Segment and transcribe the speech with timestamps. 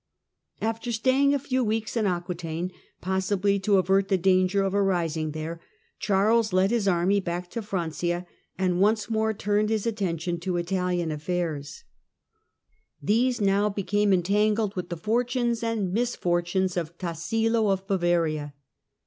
[0.61, 5.29] After staying a few weeks in Aquetaine, possibly to avert the danger of a rising
[5.29, 5.61] there,
[5.99, 8.25] Charles led his army back to Francia,
[8.57, 11.83] and once more turned his attention to Italian affairs.
[13.03, 18.55] Tassilo of These now become entangled with the fortunes and misfortunes of Tassilo of Bavaria.